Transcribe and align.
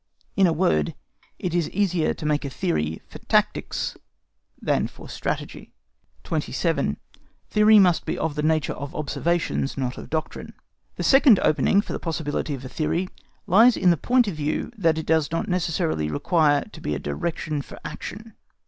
In 0.35 0.47
a 0.47 0.51
word, 0.51 0.95
it 1.37 1.53
is 1.53 1.69
easier 1.69 2.15
to 2.15 2.25
make 2.25 2.43
a 2.43 2.49
theory 2.49 3.03
for 3.07 3.19
tactics 3.19 3.95
than 4.59 4.87
for 4.87 5.07
strategy. 5.07 5.73
27. 6.23 6.97
THEORY 7.51 7.77
MUST 7.77 8.05
BE 8.05 8.17
OF 8.17 8.33
THE 8.33 8.41
NATURE 8.41 8.73
OF 8.73 8.95
OBSERVATIONS 8.95 9.77
NOT 9.77 9.99
OF 9.99 10.09
DOCTRINE. 10.09 10.53
The 10.95 11.03
second 11.03 11.39
opening 11.43 11.81
for 11.81 11.93
the 11.93 11.99
possibility 11.99 12.55
of 12.55 12.65
a 12.65 12.67
theory 12.69 13.09
lies 13.45 13.77
in 13.77 13.91
the 13.91 13.95
point 13.95 14.27
of 14.27 14.33
view 14.33 14.71
that 14.75 14.97
it 14.97 15.05
does 15.05 15.31
not 15.31 15.47
necessarily 15.47 16.09
require 16.09 16.63
to 16.65 16.81
be 16.81 16.95
a 16.95 16.97
direction 16.97 17.61
for 17.61 17.79
action. 17.85 18.33